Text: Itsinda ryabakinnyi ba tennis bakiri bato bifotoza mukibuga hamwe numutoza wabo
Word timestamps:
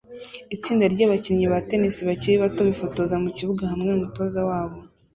Itsinda 0.55 0.83
ryabakinnyi 0.93 1.45
ba 1.51 1.59
tennis 1.69 1.95
bakiri 2.07 2.41
bato 2.43 2.61
bifotoza 2.69 3.13
mukibuga 3.23 3.63
hamwe 3.71 3.89
numutoza 3.89 4.39
wabo 4.49 4.77